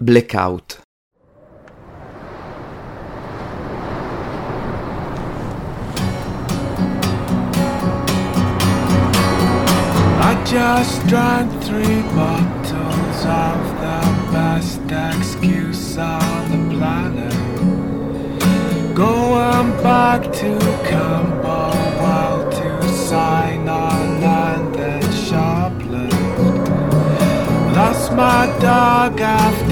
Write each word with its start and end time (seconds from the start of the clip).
Blackout. 0.00 0.78
I 10.20 10.44
just 10.46 11.04
drank 11.08 11.50
three 11.64 12.02
bottles 12.14 13.24
of 13.26 13.58
the 13.82 14.00
best 14.30 14.80
excuse 14.86 15.98
on 15.98 16.48
the 16.52 16.58
planet. 16.76 17.34
Going 18.94 19.72
back 19.82 20.22
to 20.22 20.58
Camberwell 20.88 22.48
to 22.52 22.88
sign 22.88 23.68
on 23.68 24.22
and 24.22 24.74
then 24.76 25.02
shoplift. 25.02 26.18
Lost 27.74 28.12
my 28.12 28.46
dog 28.60 29.20
after 29.20 29.67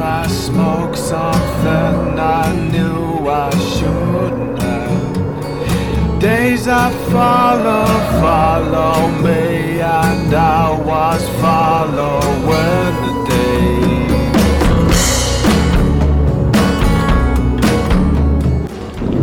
I 0.00 0.28
smoked 0.28 0.98
something 0.98 2.18
I 2.18 2.52
knew 2.70 3.28
I 3.28 3.50
shouldn't 3.56 4.60
have. 4.62 6.18
Days 6.18 6.64
that 6.64 6.92
follow, 7.10 7.86
follow 8.20 9.08
me, 9.22 9.80
and 9.80 10.32
I 10.34 10.70
was 10.84 11.28
following 11.40 12.94
the 13.04 13.12
day. 13.28 13.42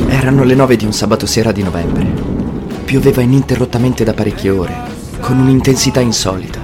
Erano 0.10 0.44
le 0.44 0.54
nove 0.54 0.76
di 0.76 0.86
un 0.86 0.94
sabato 0.94 1.26
sera 1.26 1.52
di 1.52 1.64
novembre. 1.64 2.06
Pioveva 2.86 3.22
ininterrottamente 3.22 4.04
da 4.04 4.14
parecchie 4.14 4.50
ore, 4.52 4.76
con 5.20 5.40
un'intensità 5.40 6.00
insolita, 6.00 6.61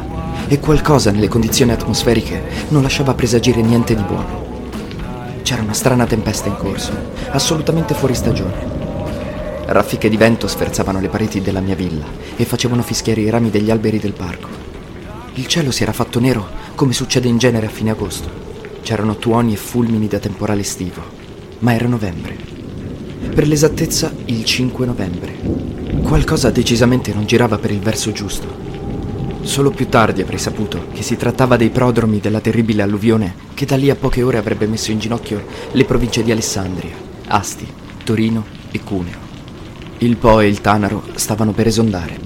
e 0.48 0.60
qualcosa 0.60 1.12
nelle 1.12 1.28
condizioni 1.28 1.72
atmosferiche 1.72 2.42
non 2.70 2.82
lasciava 2.82 3.14
presagire 3.14 3.62
niente 3.62 3.96
di 3.96 4.02
buono. 4.02 4.46
C'era 5.42 5.62
una 5.62 5.74
strana 5.74 6.06
tempesta 6.06 6.48
in 6.48 6.58
corso, 6.58 6.92
assolutamente 7.30 7.94
fuori 7.94 8.16
stagione. 8.16 8.86
Raffiche 9.66 10.10
di 10.10 10.18
vento 10.18 10.48
sferzavano 10.48 11.00
le 11.00 11.10
pareti 11.10 11.42
della 11.42 11.60
mia 11.60 11.76
villa 11.76 12.06
e 12.36 12.46
facevano 12.46 12.82
fischiare 12.82 13.22
i 13.22 13.30
rami 13.30 13.50
degli 13.50 13.70
alberi 13.70 14.00
del 14.00 14.14
parco. 14.14 14.48
Il 15.34 15.48
cielo 15.48 15.72
si 15.72 15.84
era 15.84 15.92
fatto 15.92 16.20
nero 16.20 16.48
come 16.76 16.94
succede 16.94 17.28
in 17.28 17.38
genere 17.38 17.66
a 17.66 17.70
fine 17.70 17.92
agosto. 17.92 18.30
C'erano 18.82 19.18
tuoni 19.18 19.54
e 19.54 19.58
fulmini 19.58 20.08
da 20.08 20.20
temporale 20.20 20.62
estivo, 20.62 21.02
ma 21.60 21.74
era 21.74 21.88
novembre. 21.88 22.36
Per 23.34 23.48
l'esattezza 23.48 24.14
il 24.26 24.46
5 24.46 24.86
novembre. 24.86 25.36
Qualcosa 26.02 26.50
decisamente 26.50 27.14
non 27.14 27.26
girava 27.26 27.58
per 27.58 27.72
il 27.72 27.80
verso 27.80 28.12
giusto. 28.12 28.67
Solo 29.48 29.72
più 29.72 29.88
tardi 29.88 30.22
avrei 30.22 30.38
saputo 30.38 30.88
che 30.92 31.02
si 31.02 31.16
trattava 31.16 31.56
dei 31.56 31.70
prodromi 31.70 32.20
della 32.20 32.42
terribile 32.42 32.82
alluvione 32.82 33.34
che 33.54 33.66
da 33.66 33.78
lì 33.78 33.90
a 33.90 33.96
poche 33.96 34.22
ore 34.22 34.38
avrebbe 34.38 34.68
messo 34.68 34.92
in 34.92 35.00
ginocchio 35.00 35.46
le 35.72 35.86
province 35.86 36.22
di 36.22 36.32
Alessandria, 36.32 36.94
Asti, 37.28 37.66
Torino 38.04 38.46
e 38.72 38.82
Cuneo. 38.84 39.18
Il 40.00 40.18
Po 40.18 40.42
e 40.42 40.48
il 40.48 40.60
Tanaro 40.60 41.02
stavano 41.16 41.54
per 41.54 41.66
esondare. 41.66 42.20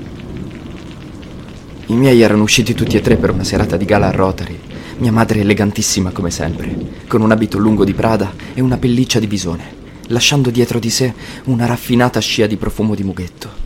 I 1.86 1.94
miei 1.94 2.22
erano 2.22 2.42
usciti 2.42 2.74
tutti 2.74 2.98
e 2.98 3.02
tre 3.02 3.18
per 3.18 3.30
una 3.30 3.44
serata 3.44 3.78
di 3.78 3.86
gala 3.86 4.08
a 4.08 4.12
Rotary. 4.12 4.60
Mia 4.98 5.12
madre 5.12 5.42
elegantissima 5.42 6.10
come 6.10 6.32
sempre, 6.32 6.76
con 7.08 7.22
un 7.22 7.32
abito 7.32 7.60
lungo 7.60 7.86
di 7.86 7.94
Prada 7.94 8.34
e 8.56 8.62
una 8.62 8.78
pelliccia 8.78 9.20
di 9.20 9.28
bisone, 9.28 9.76
lasciando 10.08 10.50
dietro 10.50 10.80
di 10.80 10.90
sé 10.90 11.14
una 11.46 11.68
raffinata 11.68 12.20
scia 12.20 12.48
di 12.48 12.58
profumo 12.58 12.96
di 12.96 13.04
mughetto. 13.04 13.61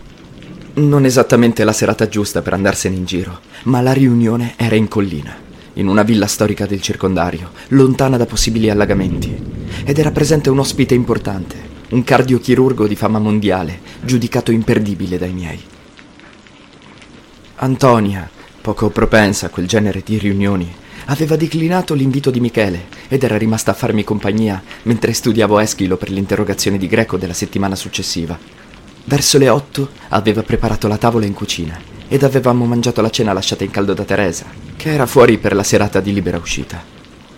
Non 0.77 1.05
esattamente 1.05 1.63
la 1.63 1.71
serata 1.71 2.09
giusta 2.09 2.41
per 2.41 2.51
andarsene 2.51 2.97
in 2.97 3.05
giro, 3.05 3.39
ma 3.63 3.79
la 3.79 3.93
riunione 3.93 4.55
era 4.57 4.75
in 4.75 4.89
collina, 4.89 5.33
in 5.73 5.87
una 5.87 6.03
villa 6.03 6.27
storica 6.27 6.65
del 6.65 6.81
circondario, 6.81 7.51
lontana 7.69 8.17
da 8.17 8.25
possibili 8.25 8.69
allagamenti, 8.69 9.41
ed 9.85 9.97
era 9.97 10.11
presente 10.11 10.49
un 10.49 10.59
ospite 10.59 10.93
importante, 10.93 11.55
un 11.91 12.03
cardiochirurgo 12.03 12.87
di 12.87 12.95
fama 12.97 13.19
mondiale, 13.19 13.79
giudicato 14.01 14.51
imperdibile 14.51 15.17
dai 15.17 15.31
miei. 15.31 15.63
Antonia, 17.55 18.29
poco 18.59 18.89
propensa 18.89 19.45
a 19.45 19.49
quel 19.49 19.67
genere 19.67 20.01
di 20.03 20.17
riunioni, 20.17 20.69
aveva 21.05 21.37
declinato 21.37 21.93
l'invito 21.93 22.31
di 22.31 22.41
Michele 22.41 22.87
ed 23.07 23.23
era 23.23 23.37
rimasta 23.37 23.71
a 23.71 23.75
farmi 23.75 24.03
compagnia 24.03 24.61
mentre 24.83 25.13
studiavo 25.13 25.57
Eschilo 25.57 25.95
per 25.95 26.09
l'interrogazione 26.09 26.77
di 26.77 26.87
greco 26.87 27.15
della 27.15 27.31
settimana 27.31 27.75
successiva. 27.75 28.64
Verso 29.07 29.37
le 29.37 29.49
otto 29.49 29.89
aveva 30.09 30.41
preparato 30.41 30.87
la 30.87 30.97
tavola 30.97 31.25
in 31.25 31.33
cucina 31.33 31.79
ed 32.07 32.23
avevamo 32.23 32.65
mangiato 32.65 33.01
la 33.01 33.11
cena 33.11 33.33
lasciata 33.33 33.63
in 33.63 33.69
caldo 33.69 33.93
da 33.93 34.03
Teresa, 34.03 34.45
che 34.75 34.91
era 34.91 35.05
fuori 35.05 35.37
per 35.37 35.53
la 35.53 35.63
serata 35.63 35.99
di 35.99 36.11
libera 36.11 36.37
uscita. 36.37 36.83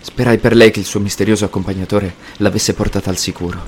Sperai 0.00 0.38
per 0.38 0.54
lei 0.54 0.70
che 0.70 0.80
il 0.80 0.86
suo 0.86 1.00
misterioso 1.00 1.44
accompagnatore 1.44 2.14
l'avesse 2.38 2.72
portata 2.72 3.10
al 3.10 3.18
sicuro. 3.18 3.60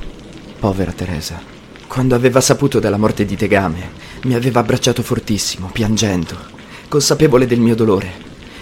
Povera 0.59 0.93
Teresa. 0.93 1.43
Quando 1.87 2.15
aveva 2.15 2.41
saputo 2.41 2.79
della 2.79 2.97
morte 2.97 3.27
di 3.27 3.37
Tegame, 3.37 3.91
mi 4.23 4.35
aveva 4.35 4.61
abbracciato 4.61 5.03
fortissimo, 5.03 5.69
piangendo, 5.71 6.37
consapevole 6.89 7.47
del 7.47 7.61
mio 7.61 7.75
dolore, 7.75 8.13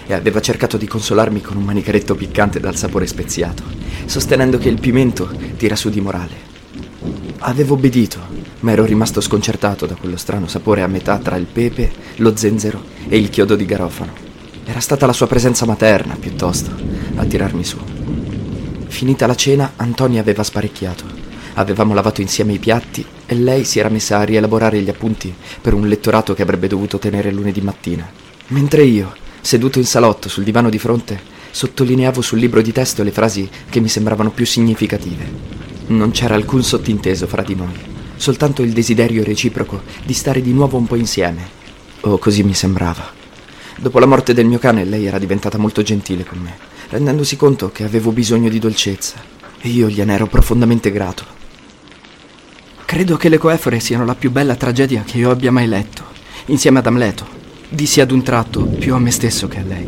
e 0.05 0.13
aveva 0.13 0.41
cercato 0.41 0.75
di 0.75 0.87
consolarmi 0.87 1.39
con 1.39 1.55
un 1.55 1.63
manicaretto 1.63 2.15
piccante 2.15 2.59
dal 2.59 2.75
sapore 2.75 3.07
speziato, 3.07 3.63
sostenendo 4.05 4.57
che 4.57 4.67
il 4.67 4.79
pimento 4.79 5.29
tira 5.55 5.75
su 5.75 5.89
di 5.89 6.01
morale. 6.01 6.47
Avevo 7.39 7.75
obbedito, 7.75 8.19
ma 8.61 8.71
ero 8.71 8.85
rimasto 8.85 9.21
sconcertato 9.21 9.85
da 9.85 9.95
quello 9.95 10.17
strano 10.17 10.47
sapore 10.47 10.81
a 10.81 10.87
metà 10.87 11.17
tra 11.17 11.35
il 11.35 11.45
pepe, 11.45 11.91
lo 12.17 12.35
zenzero 12.35 12.83
e 13.07 13.17
il 13.17 13.29
chiodo 13.29 13.55
di 13.55 13.65
garofano. 13.65 14.27
Era 14.65 14.79
stata 14.79 15.05
la 15.05 15.13
sua 15.13 15.27
presenza 15.27 15.65
materna, 15.65 16.15
piuttosto, 16.19 16.71
a 17.15 17.25
tirarmi 17.25 17.63
su. 17.63 17.77
Finita 18.87 19.25
la 19.27 19.35
cena, 19.35 19.73
Antonia 19.77 20.21
aveva 20.21 20.43
sparecchiato. 20.43 21.05
Avevamo 21.53 21.93
lavato 21.93 22.21
insieme 22.21 22.53
i 22.53 22.59
piatti 22.59 23.05
e 23.25 23.35
lei 23.35 23.63
si 23.63 23.79
era 23.79 23.89
messa 23.89 24.17
a 24.17 24.23
rielaborare 24.23 24.81
gli 24.81 24.89
appunti 24.89 25.33
per 25.61 25.73
un 25.73 25.87
lettorato 25.87 26.33
che 26.33 26.41
avrebbe 26.41 26.67
dovuto 26.67 26.99
tenere 26.99 27.31
lunedì 27.31 27.61
mattina. 27.61 28.07
Mentre 28.47 28.83
io, 28.83 29.13
seduto 29.41 29.79
in 29.79 29.85
salotto 29.85 30.29
sul 30.29 30.43
divano 30.43 30.69
di 30.69 30.79
fronte, 30.79 31.19
sottolineavo 31.51 32.21
sul 32.21 32.39
libro 32.39 32.61
di 32.61 32.71
testo 32.71 33.03
le 33.03 33.11
frasi 33.11 33.49
che 33.69 33.79
mi 33.79 33.87
sembravano 33.87 34.31
più 34.31 34.45
significative. 34.45 35.57
Non 35.87 36.11
c'era 36.11 36.35
alcun 36.35 36.63
sottinteso 36.63 37.25
fra 37.25 37.41
di 37.41 37.55
noi, 37.55 37.73
soltanto 38.19 38.61
il 38.61 38.73
desiderio 38.73 39.23
reciproco 39.23 39.81
di 40.03 40.13
stare 40.13 40.41
di 40.41 40.51
nuovo 40.51 40.77
un 40.77 40.85
po' 40.85 40.95
insieme. 40.95 41.57
O 42.01 42.17
così 42.17 42.43
mi 42.43 42.53
sembrava. 42.53 43.11
Dopo 43.77 43.97
la 43.99 44.05
morte 44.05 44.33
del 44.33 44.45
mio 44.45 44.59
cane 44.59 44.83
lei 44.83 45.05
era 45.05 45.17
diventata 45.17 45.57
molto 45.57 45.81
gentile 45.81 46.25
con 46.25 46.39
me, 46.39 46.57
rendendosi 46.89 47.37
conto 47.37 47.71
che 47.71 47.85
avevo 47.85 48.11
bisogno 48.11 48.49
di 48.49 48.59
dolcezza, 48.59 49.15
e 49.61 49.69
io 49.69 49.87
gliene 49.87 50.13
ero 50.13 50.27
profondamente 50.27 50.91
grato. 50.91 51.23
Credo 52.83 53.15
che 53.15 53.29
le 53.29 53.37
coefore 53.37 53.79
siano 53.79 54.03
la 54.03 54.15
più 54.15 54.31
bella 54.31 54.55
tragedia 54.55 55.03
che 55.03 55.17
io 55.17 55.31
abbia 55.31 55.51
mai 55.51 55.67
letto, 55.67 56.03
insieme 56.47 56.79
ad 56.79 56.87
Amleto. 56.87 57.37
Dissi 57.69 58.01
ad 58.01 58.11
un 58.11 58.21
tratto 58.23 58.63
più 58.63 58.95
a 58.95 58.99
me 58.99 59.11
stesso 59.11 59.47
che 59.47 59.59
a 59.59 59.63
lei. 59.63 59.87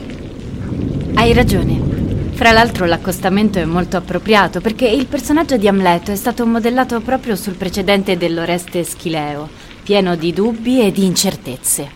Hai 1.16 1.34
ragione. 1.34 1.91
Fra 2.34 2.52
l'altro 2.52 2.86
l'accostamento 2.86 3.60
è 3.60 3.66
molto 3.66 3.98
appropriato 3.98 4.62
perché 4.62 4.88
il 4.88 5.06
personaggio 5.06 5.58
di 5.58 5.68
Amleto 5.68 6.12
è 6.12 6.16
stato 6.16 6.46
modellato 6.46 7.00
proprio 7.02 7.36
sul 7.36 7.54
precedente 7.54 8.18
dell'Oreste 8.18 8.84
Schileo, 8.84 9.48
pieno 9.84 10.16
di 10.16 10.34
dubbi 10.34 10.82
e 10.82 10.92
di 10.92 11.06
incertezze. 11.06 11.90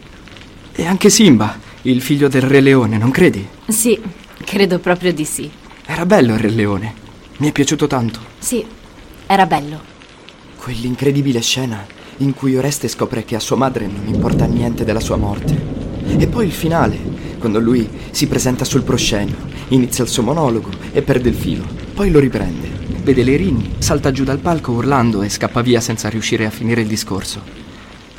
E 0.72 0.85
anche 0.85 1.09
Simba, 1.09 1.57
il 1.84 2.01
figlio 2.01 2.28
del 2.28 2.44
Re 2.44 2.59
Leone, 2.59 2.97
non 2.97 3.12
credi? 3.12 3.47
Sì, 3.68 4.00
credo 4.44 4.79
proprio 4.79 5.13
di 5.13 5.25
sì. 5.25 5.50
Era 5.85 6.06
bello 6.06 6.34
il 6.34 6.40
Re 6.40 6.50
Leone. 6.50 6.94
Mi 7.38 7.50
è 7.50 7.52
piaciuto 7.52 7.88
tanto. 7.88 8.19
Sì, 8.38 8.63
era 9.25 9.46
bello. 9.46 9.81
Quell'incredibile 10.57 11.41
scena 11.41 11.85
in 12.17 12.34
cui 12.34 12.56
Oreste 12.56 12.88
scopre 12.88 13.25
che 13.25 13.35
a 13.35 13.40
sua 13.40 13.56
madre 13.56 13.88
non 13.88 14.07
importa 14.07 14.46
niente 14.46 14.85
della 14.85 15.00
sua 15.00 15.17
morte. 15.17 15.73
E 16.17 16.28
poi 16.28 16.46
il 16.46 16.52
finale, 16.52 16.97
quando 17.45 17.59
lui 17.59 17.88
si 18.09 18.25
presenta 18.25 18.66
sul 18.66 18.81
proscenio, 18.81 19.35
inizia 19.67 20.03
il 20.03 20.09
suo 20.09 20.23
monologo 20.23 20.72
e 20.91 21.03
perde 21.03 21.29
il 21.29 21.35
filo. 21.35 21.63
Poi 21.93 22.09
lo 22.09 22.17
riprende, 22.17 22.67
vede 23.03 23.22
le 23.22 23.35
rini, 23.35 23.75
salta 23.78 24.11
giù 24.11 24.23
dal 24.23 24.40
palco 24.40 24.72
urlando 24.72 25.22
e 25.22 25.29
scappa 25.29 25.61
via 25.61 25.79
senza 25.79 26.09
riuscire 26.09 26.47
a 26.47 26.49
finire 26.49 26.81
il 26.81 26.87
discorso. 26.87 27.40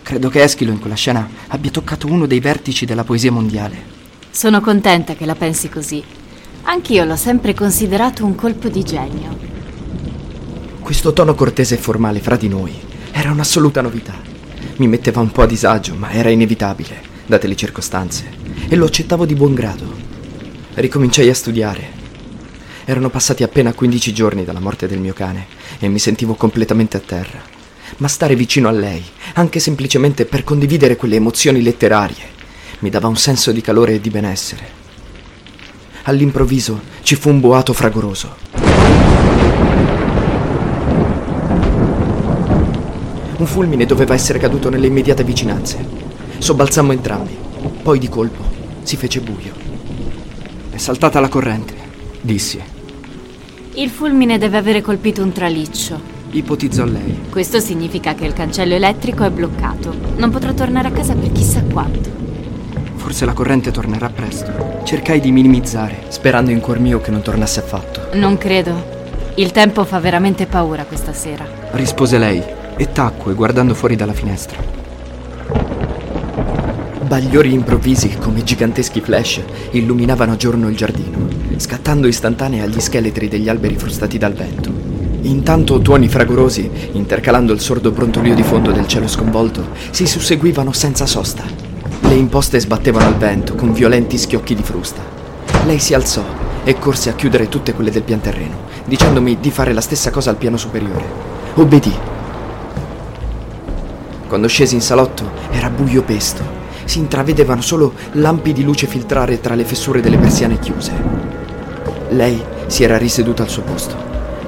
Credo 0.00 0.28
che 0.28 0.44
Eschilo 0.44 0.70
in 0.70 0.78
quella 0.78 0.94
scena 0.94 1.28
abbia 1.48 1.72
toccato 1.72 2.06
uno 2.06 2.26
dei 2.26 2.38
vertici 2.38 2.86
della 2.86 3.02
poesia 3.02 3.32
mondiale. 3.32 3.76
Sono 4.30 4.60
contenta 4.60 5.16
che 5.16 5.26
la 5.26 5.34
pensi 5.34 5.68
così. 5.68 6.00
Anch'io 6.62 7.04
l'ho 7.04 7.16
sempre 7.16 7.52
considerato 7.52 8.24
un 8.24 8.36
colpo 8.36 8.68
di 8.68 8.84
genio. 8.84 9.36
Questo 10.78 11.12
tono 11.12 11.34
cortese 11.34 11.74
e 11.74 11.78
formale 11.78 12.20
fra 12.20 12.36
di 12.36 12.46
noi 12.46 12.72
era 13.10 13.32
un'assoluta 13.32 13.80
novità. 13.80 14.14
Mi 14.76 14.86
metteva 14.86 15.20
un 15.20 15.32
po' 15.32 15.42
a 15.42 15.46
disagio, 15.46 15.96
ma 15.96 16.12
era 16.12 16.30
inevitabile, 16.30 17.14
date 17.26 17.48
le 17.48 17.56
circostanze, 17.56 18.44
e 18.68 18.76
lo 18.76 18.86
accettavo 18.86 19.26
di 19.26 19.34
buon 19.34 19.54
grado. 19.54 19.84
Ricominciai 20.74 21.28
a 21.28 21.34
studiare. 21.34 22.04
Erano 22.84 23.10
passati 23.10 23.42
appena 23.42 23.72
15 23.72 24.12
giorni 24.12 24.44
dalla 24.44 24.60
morte 24.60 24.86
del 24.86 25.00
mio 25.00 25.12
cane 25.12 25.46
e 25.78 25.88
mi 25.88 25.98
sentivo 25.98 26.34
completamente 26.34 26.96
a 26.96 27.00
terra. 27.00 27.40
Ma 27.98 28.08
stare 28.08 28.34
vicino 28.34 28.68
a 28.68 28.72
lei, 28.72 29.02
anche 29.34 29.58
semplicemente 29.60 30.24
per 30.24 30.44
condividere 30.44 30.96
quelle 30.96 31.16
emozioni 31.16 31.62
letterarie, 31.62 32.34
mi 32.80 32.90
dava 32.90 33.08
un 33.08 33.16
senso 33.16 33.52
di 33.52 33.60
calore 33.60 33.94
e 33.94 34.00
di 34.00 34.10
benessere. 34.10 34.84
all'improvviso 36.08 36.80
ci 37.02 37.16
fu 37.16 37.30
un 37.30 37.40
boato 37.40 37.72
fragoroso. 37.72 38.36
Un 43.38 43.46
fulmine 43.46 43.86
doveva 43.86 44.14
essere 44.14 44.38
caduto 44.38 44.70
nelle 44.70 44.86
immediate 44.86 45.24
vicinanze. 45.24 45.84
Sobbalzammo 46.38 46.92
entrambi. 46.92 47.45
Poi 47.86 48.00
di 48.00 48.08
colpo 48.08 48.42
si 48.82 48.96
fece 48.96 49.20
buio. 49.20 49.52
È 50.70 50.76
saltata 50.76 51.20
la 51.20 51.28
corrente, 51.28 51.74
dissi. 52.20 52.60
Il 53.74 53.90
fulmine 53.90 54.38
deve 54.38 54.56
avere 54.56 54.80
colpito 54.80 55.22
un 55.22 55.30
traliccio. 55.30 56.00
Ipotizzò 56.30 56.84
lei. 56.84 57.20
Questo 57.30 57.60
significa 57.60 58.16
che 58.16 58.24
il 58.24 58.32
cancello 58.32 58.74
elettrico 58.74 59.22
è 59.22 59.30
bloccato. 59.30 59.94
Non 60.16 60.30
potrò 60.30 60.52
tornare 60.52 60.88
a 60.88 60.90
casa 60.90 61.14
per 61.14 61.30
chissà 61.30 61.62
quanto. 61.62 62.10
Forse 62.96 63.24
la 63.24 63.34
corrente 63.34 63.70
tornerà 63.70 64.08
presto. 64.08 64.80
Cercai 64.82 65.20
di 65.20 65.30
minimizzare, 65.30 66.06
sperando 66.08 66.50
in 66.50 66.58
cuor 66.58 66.80
mio 66.80 67.00
che 67.00 67.12
non 67.12 67.22
tornasse 67.22 67.60
affatto. 67.60 68.08
Non 68.14 68.36
credo. 68.36 69.30
Il 69.36 69.52
tempo 69.52 69.84
fa 69.84 70.00
veramente 70.00 70.46
paura 70.46 70.86
questa 70.86 71.12
sera. 71.12 71.46
Rispose 71.70 72.18
lei 72.18 72.42
e 72.76 72.90
tacque 72.90 73.34
guardando 73.34 73.74
fuori 73.74 73.94
dalla 73.94 74.12
finestra. 74.12 74.75
Bagliori 77.06 77.52
improvvisi 77.52 78.16
come 78.18 78.42
giganteschi 78.42 79.00
flash 79.00 79.40
illuminavano 79.70 80.32
a 80.32 80.36
giorno 80.36 80.68
il 80.68 80.74
giardino, 80.74 81.28
scattando 81.56 82.08
istantanei 82.08 82.58
agli 82.58 82.80
scheletri 82.80 83.28
degli 83.28 83.48
alberi 83.48 83.76
frustati 83.76 84.18
dal 84.18 84.32
vento. 84.32 84.72
Intanto 85.20 85.80
tuoni 85.80 86.08
fragorosi, 86.08 86.68
intercalando 86.92 87.52
il 87.52 87.60
sordo 87.60 87.92
brontolio 87.92 88.34
di 88.34 88.42
fondo 88.42 88.72
del 88.72 88.88
cielo 88.88 89.06
sconvolto, 89.06 89.68
si 89.90 90.04
susseguivano 90.04 90.72
senza 90.72 91.06
sosta. 91.06 91.44
Le 92.00 92.14
imposte 92.14 92.58
sbattevano 92.58 93.06
al 93.06 93.16
vento 93.16 93.54
con 93.54 93.72
violenti 93.72 94.18
schiocchi 94.18 94.56
di 94.56 94.64
frusta. 94.64 95.00
Lei 95.64 95.78
si 95.78 95.94
alzò 95.94 96.24
e 96.64 96.76
corse 96.76 97.10
a 97.10 97.14
chiudere 97.14 97.48
tutte 97.48 97.72
quelle 97.72 97.92
del 97.92 98.02
pian 98.02 98.20
terreno, 98.20 98.64
dicendomi 98.84 99.38
di 99.38 99.52
fare 99.52 99.72
la 99.72 99.80
stessa 99.80 100.10
cosa 100.10 100.30
al 100.30 100.36
piano 100.38 100.56
superiore. 100.56 101.04
Obbedì. 101.54 101.94
Quando 104.26 104.48
scesi 104.48 104.74
in 104.74 104.80
salotto 104.80 105.30
era 105.52 105.70
buio 105.70 106.02
pesto. 106.02 106.55
Si 106.86 106.98
intravedevano 106.98 107.60
solo 107.60 107.92
lampi 108.12 108.52
di 108.52 108.62
luce 108.62 108.86
filtrare 108.86 109.40
tra 109.40 109.54
le 109.54 109.64
fessure 109.64 110.00
delle 110.00 110.16
persiane 110.16 110.58
chiuse. 110.58 110.92
Lei 112.10 112.42
si 112.66 112.84
era 112.84 112.96
riseduta 112.96 113.42
al 113.42 113.48
suo 113.48 113.62
posto. 113.62 113.94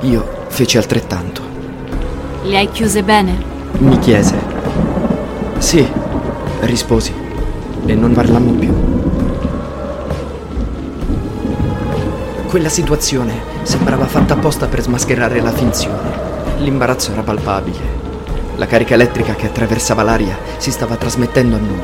Io 0.02 0.46
feci 0.48 0.78
altrettanto. 0.78 1.42
Le 2.44 2.56
hai 2.56 2.70
chiuse 2.70 3.02
bene? 3.02 3.36
Mi 3.78 3.98
chiese. 3.98 4.36
Sì, 5.58 5.86
risposi. 6.60 7.12
E 7.84 7.94
non 7.94 8.12
parlammo 8.12 8.52
più. 8.52 8.72
Quella 12.46 12.68
situazione 12.68 13.34
sembrava 13.62 14.06
fatta 14.06 14.34
apposta 14.34 14.66
per 14.66 14.80
smascherare 14.82 15.40
la 15.40 15.52
finzione. 15.52 16.26
L'imbarazzo 16.58 17.12
era 17.12 17.22
palpabile. 17.22 17.96
La 18.56 18.66
carica 18.66 18.94
elettrica 18.94 19.34
che 19.34 19.46
attraversava 19.46 20.02
l'aria 20.02 20.36
si 20.56 20.70
stava 20.70 20.96
trasmettendo 20.96 21.56
a 21.56 21.58
noi. 21.58 21.82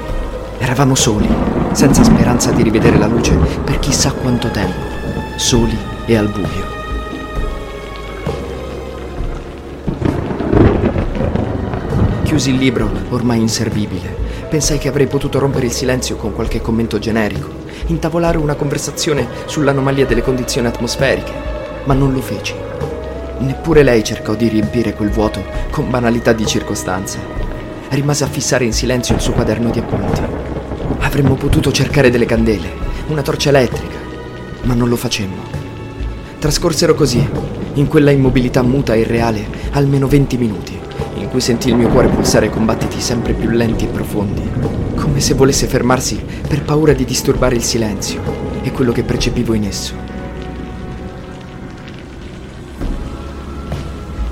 Eravamo 0.58 0.94
soli, 0.94 1.28
senza 1.72 2.02
speranza 2.02 2.50
di 2.52 2.62
rivedere 2.62 2.96
la 2.96 3.06
luce 3.06 3.34
per 3.64 3.78
chissà 3.78 4.12
quanto 4.12 4.48
tempo. 4.50 4.92
Soli 5.36 5.76
e 6.06 6.16
al 6.16 6.28
buio. 6.28 6.82
Chiusi 12.22 12.50
il 12.50 12.56
libro, 12.56 12.90
ormai 13.10 13.40
inservibile. 13.40 14.22
Pensai 14.48 14.78
che 14.78 14.88
avrei 14.88 15.06
potuto 15.06 15.38
rompere 15.38 15.66
il 15.66 15.72
silenzio 15.72 16.16
con 16.16 16.32
qualche 16.32 16.60
commento 16.60 16.98
generico, 16.98 17.48
intavolare 17.86 18.38
una 18.38 18.54
conversazione 18.54 19.26
sull'anomalia 19.46 20.06
delle 20.06 20.22
condizioni 20.22 20.66
atmosferiche, 20.66 21.32
ma 21.84 21.94
non 21.94 22.12
lo 22.12 22.20
feci. 22.20 22.54
Neppure 23.38 23.82
lei 23.82 24.02
cercò 24.04 24.34
di 24.34 24.48
riempire 24.48 24.94
quel 24.94 25.10
vuoto 25.10 25.42
con 25.70 25.90
banalità 25.90 26.32
di 26.32 26.46
circostanze. 26.46 27.43
Rimase 27.94 28.24
a 28.24 28.26
fissare 28.26 28.64
in 28.64 28.72
silenzio 28.72 29.14
il 29.14 29.20
suo 29.20 29.34
quaderno 29.34 29.70
di 29.70 29.78
appunti. 29.78 30.20
Avremmo 30.98 31.36
potuto 31.36 31.70
cercare 31.70 32.10
delle 32.10 32.26
candele, 32.26 32.72
una 33.06 33.22
torcia 33.22 33.50
elettrica, 33.50 33.96
ma 34.62 34.74
non 34.74 34.88
lo 34.88 34.96
facemmo. 34.96 35.40
Trascorsero 36.40 36.96
così, 36.96 37.24
in 37.74 37.86
quella 37.86 38.10
immobilità 38.10 38.62
muta 38.62 38.94
e 38.94 39.00
irreale, 39.00 39.46
almeno 39.70 40.08
20 40.08 40.36
minuti, 40.38 40.76
in 41.18 41.28
cui 41.28 41.40
sentì 41.40 41.68
il 41.68 41.76
mio 41.76 41.88
cuore 41.88 42.08
pulsare 42.08 42.50
con 42.50 42.64
battiti 42.64 43.00
sempre 43.00 43.32
più 43.32 43.48
lenti 43.50 43.84
e 43.84 43.88
profondi, 43.88 44.42
come 44.96 45.20
se 45.20 45.34
volesse 45.34 45.68
fermarsi 45.68 46.20
per 46.48 46.64
paura 46.64 46.94
di 46.94 47.04
disturbare 47.04 47.54
il 47.54 47.62
silenzio 47.62 48.20
e 48.62 48.72
quello 48.72 48.90
che 48.90 49.04
percepivo 49.04 49.54
in 49.54 49.66
esso. 49.66 49.94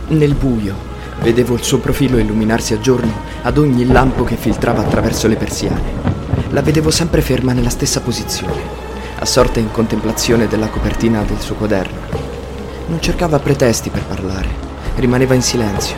Nel 0.09 0.35
buio 0.35 0.75
vedevo 1.23 1.55
il 1.55 1.62
suo 1.62 1.79
profilo 1.79 2.19
illuminarsi 2.19 2.75
a 2.75 2.81
giorno 2.81 3.31
ad 3.44 3.58
ogni 3.58 3.86
lampo 3.86 4.22
che 4.22 4.36
filtrava 4.36 4.82
attraverso 4.82 5.26
le 5.26 5.36
persiane. 5.36 6.10
La 6.50 6.62
vedevo 6.62 6.90
sempre 6.90 7.20
ferma 7.22 7.52
nella 7.52 7.70
stessa 7.70 8.00
posizione, 8.00 8.60
assorta 9.18 9.58
in 9.58 9.70
contemplazione 9.72 10.46
della 10.46 10.68
copertina 10.68 11.22
del 11.22 11.40
suo 11.40 11.56
quaderno. 11.56 11.98
Non 12.86 13.00
cercava 13.00 13.40
pretesti 13.40 13.90
per 13.90 14.04
parlare, 14.04 14.48
rimaneva 14.96 15.34
in 15.34 15.42
silenzio. 15.42 15.96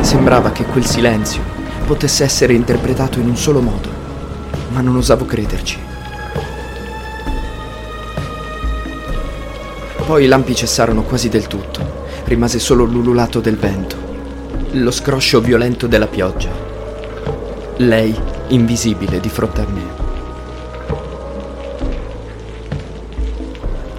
Sembrava 0.00 0.50
che 0.50 0.64
quel 0.64 0.84
silenzio 0.84 1.42
potesse 1.86 2.24
essere 2.24 2.54
interpretato 2.54 3.20
in 3.20 3.28
un 3.28 3.36
solo 3.36 3.60
modo, 3.60 3.88
ma 4.70 4.80
non 4.80 4.96
osavo 4.96 5.24
crederci. 5.24 5.78
Poi 10.06 10.24
i 10.24 10.26
lampi 10.26 10.54
cessarono 10.54 11.02
quasi 11.02 11.28
del 11.28 11.46
tutto, 11.46 12.02
rimase 12.24 12.58
solo 12.58 12.84
l'ululato 12.84 13.40
del 13.40 13.56
vento, 13.56 13.96
lo 14.72 14.90
scroscio 14.90 15.40
violento 15.40 15.86
della 15.86 16.08
pioggia. 16.08 16.63
Lei 17.78 18.16
invisibile 18.48 19.18
di 19.18 19.28
fronte 19.28 19.60
a 19.60 19.66
me. 19.66 19.82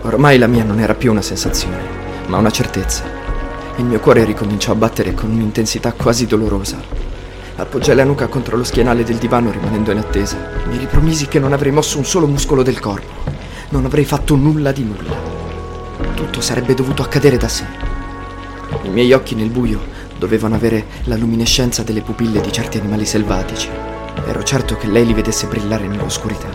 Ormai 0.03 0.37
la 0.37 0.47
mia 0.47 0.63
non 0.63 0.79
era 0.79 0.93
più 0.93 1.11
una 1.11 1.21
sensazione, 1.21 1.77
ma 2.27 2.37
una 2.37 2.51
certezza. 2.51 3.03
Il 3.75 3.83
mio 3.83 3.99
cuore 3.99 4.23
ricominciò 4.23 4.71
a 4.71 4.75
battere 4.75 5.13
con 5.13 5.29
un'intensità 5.29 5.91
quasi 5.91 6.25
dolorosa. 6.25 6.77
Appoggiai 7.57 7.97
la 7.97 8.05
nuca 8.05 8.27
contro 8.27 8.55
lo 8.55 8.63
schienale 8.63 9.03
del 9.03 9.17
divano 9.17 9.51
rimanendo 9.51 9.91
in 9.91 9.97
attesa. 9.97 10.37
Mi 10.69 10.77
ripromisi 10.77 11.27
che 11.27 11.39
non 11.39 11.51
avrei 11.51 11.73
mosso 11.73 11.97
un 11.97 12.05
solo 12.05 12.27
muscolo 12.27 12.63
del 12.63 12.79
corpo. 12.79 13.29
Non 13.71 13.83
avrei 13.83 14.05
fatto 14.05 14.35
nulla 14.35 14.71
di 14.71 14.85
nulla. 14.85 15.13
Tutto 16.13 16.39
sarebbe 16.39 16.75
dovuto 16.75 17.01
accadere 17.01 17.35
da 17.35 17.49
sé. 17.49 17.65
I 18.83 18.89
miei 18.89 19.11
occhi 19.11 19.35
nel 19.35 19.49
buio 19.49 19.94
dovevano 20.17 20.55
avere 20.55 20.85
la 21.03 21.15
luminescenza 21.15 21.83
delle 21.83 22.01
pupille 22.01 22.41
di 22.41 22.51
certi 22.51 22.77
animali 22.77 23.05
selvatici. 23.05 23.69
Ero 24.27 24.43
certo 24.43 24.77
che 24.77 24.87
lei 24.87 25.05
li 25.05 25.13
vedesse 25.13 25.47
brillare 25.47 25.87
nell'oscurità. 25.87 26.47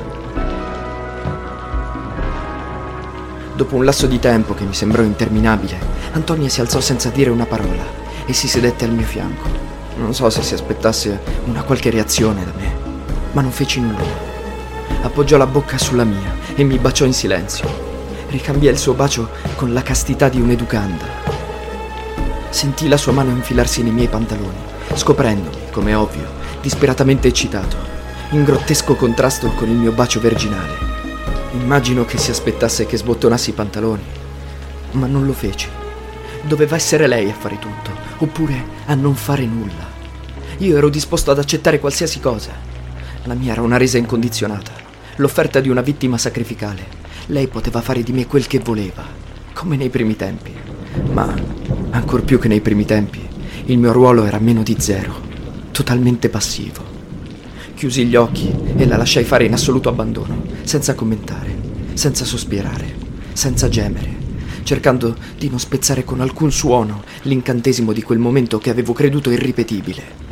Dopo 3.54 3.76
un 3.76 3.84
lasso 3.84 4.06
di 4.06 4.18
tempo 4.18 4.54
che 4.54 4.64
mi 4.64 4.72
sembrò 4.72 5.02
interminabile, 5.02 5.78
Antonia 6.12 6.48
si 6.48 6.60
alzò 6.60 6.80
senza 6.80 7.10
dire 7.10 7.30
una 7.30 7.44
parola 7.44 7.84
e 8.24 8.32
si 8.32 8.48
sedette 8.48 8.84
al 8.84 8.92
mio 8.92 9.04
fianco. 9.04 9.48
Non 9.96 10.14
so 10.14 10.30
se 10.30 10.42
si 10.42 10.54
aspettasse 10.54 11.20
una 11.44 11.62
qualche 11.62 11.90
reazione 11.90 12.44
da 12.44 12.52
me, 12.56 12.74
ma 13.32 13.42
non 13.42 13.50
feci 13.50 13.80
nulla. 13.80 14.28
Appoggiò 15.02 15.36
la 15.36 15.46
bocca 15.46 15.76
sulla 15.76 16.04
mia 16.04 16.34
e 16.54 16.64
mi 16.64 16.78
baciò 16.78 17.04
in 17.04 17.12
silenzio. 17.12 17.68
Ricambiai 18.30 18.72
il 18.72 18.78
suo 18.78 18.94
bacio 18.94 19.28
con 19.56 19.74
la 19.74 19.82
castità 19.82 20.30
di 20.30 20.40
un'educanda. 20.40 21.19
Sentii 22.50 22.88
la 22.88 22.96
sua 22.96 23.12
mano 23.12 23.30
infilarsi 23.30 23.82
nei 23.82 23.92
miei 23.92 24.08
pantaloni, 24.08 24.58
scoprendomi, 24.94 25.70
come 25.70 25.94
ovvio, 25.94 26.28
disperatamente 26.60 27.28
eccitato, 27.28 27.76
in 28.30 28.42
grottesco 28.42 28.96
contrasto 28.96 29.48
con 29.50 29.68
il 29.68 29.76
mio 29.76 29.92
bacio 29.92 30.18
virginale. 30.18 30.76
Immagino 31.52 32.04
che 32.04 32.18
si 32.18 32.30
aspettasse 32.30 32.86
che 32.86 32.96
sbottonassi 32.96 33.50
i 33.50 33.54
pantaloni, 33.54 34.02
ma 34.92 35.06
non 35.06 35.26
lo 35.26 35.32
feci. 35.32 35.68
Doveva 36.42 36.74
essere 36.74 37.06
lei 37.06 37.30
a 37.30 37.34
fare 37.34 37.58
tutto, 37.58 37.92
oppure 38.18 38.64
a 38.86 38.94
non 38.94 39.14
fare 39.14 39.46
nulla. 39.46 39.88
Io 40.58 40.76
ero 40.76 40.88
disposto 40.88 41.30
ad 41.30 41.38
accettare 41.38 41.78
qualsiasi 41.78 42.18
cosa. 42.18 42.52
La 43.24 43.34
mia 43.34 43.52
era 43.52 43.62
una 43.62 43.76
resa 43.76 43.96
incondizionata, 43.96 44.72
l'offerta 45.16 45.60
di 45.60 45.68
una 45.68 45.82
vittima 45.82 46.18
sacrificale. 46.18 46.98
Lei 47.26 47.46
poteva 47.46 47.80
fare 47.80 48.02
di 48.02 48.12
me 48.12 48.26
quel 48.26 48.48
che 48.48 48.58
voleva, 48.58 49.04
come 49.52 49.76
nei 49.76 49.88
primi 49.88 50.16
tempi. 50.16 50.52
Ma, 51.12 51.34
ancor 51.90 52.22
più 52.22 52.38
che 52.38 52.48
nei 52.48 52.60
primi 52.60 52.84
tempi, 52.84 53.20
il 53.66 53.78
mio 53.78 53.92
ruolo 53.92 54.24
era 54.24 54.38
meno 54.38 54.62
di 54.62 54.76
zero, 54.78 55.14
totalmente 55.72 56.28
passivo. 56.28 56.82
Chiusi 57.74 58.06
gli 58.06 58.14
occhi 58.14 58.52
e 58.76 58.86
la 58.86 58.96
lasciai 58.96 59.24
fare 59.24 59.44
in 59.44 59.52
assoluto 59.52 59.88
abbandono, 59.88 60.42
senza 60.62 60.94
commentare, 60.94 61.56
senza 61.94 62.24
sospirare, 62.24 62.94
senza 63.32 63.68
gemere, 63.68 64.16
cercando 64.62 65.16
di 65.36 65.48
non 65.48 65.58
spezzare 65.58 66.04
con 66.04 66.20
alcun 66.20 66.52
suono 66.52 67.02
l'incantesimo 67.22 67.92
di 67.92 68.02
quel 68.02 68.18
momento 68.18 68.58
che 68.58 68.70
avevo 68.70 68.92
creduto 68.92 69.30
irripetibile. 69.30 70.29